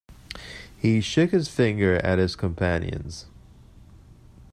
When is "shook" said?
0.99-1.29